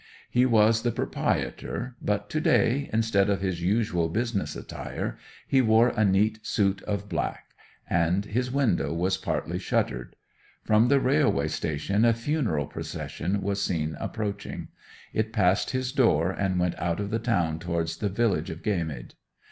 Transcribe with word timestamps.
He 0.31 0.47
was 0.47 0.81
the 0.81 0.89
proprietor, 0.91 1.95
but 2.01 2.27
to 2.31 2.41
day, 2.41 2.89
instead 2.91 3.29
of 3.29 3.41
his 3.41 3.61
usual 3.61 4.09
business 4.09 4.55
attire, 4.55 5.15
he 5.47 5.61
wore 5.61 5.89
a 5.89 6.03
neat 6.03 6.43
suit 6.43 6.81
of 6.85 7.07
black; 7.07 7.49
and 7.87 8.25
his 8.25 8.49
window 8.51 8.95
was 8.95 9.15
partly 9.17 9.59
shuttered. 9.59 10.15
From 10.63 10.87
the 10.87 10.99
railway 10.99 11.49
station 11.49 12.03
a 12.03 12.13
funeral 12.13 12.65
procession 12.65 13.43
was 13.43 13.61
seen 13.63 13.95
approaching: 13.99 14.69
it 15.13 15.31
passed 15.31 15.69
his 15.69 15.91
door 15.91 16.31
and 16.31 16.59
went 16.59 16.79
out 16.79 16.99
of 16.99 17.11
the 17.11 17.19
town 17.19 17.59
towards 17.59 17.97
the 17.97 18.09
village 18.09 18.49
of 18.49 18.63
Gaymead. 18.63 19.13